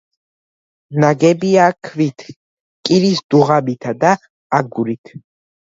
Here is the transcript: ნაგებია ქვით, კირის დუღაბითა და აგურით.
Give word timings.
ნაგებია 1.03 1.67
ქვით, 1.91 2.25
კირის 2.91 3.23
დუღაბითა 3.31 3.97
და 4.07 4.17
აგურით. 4.63 5.17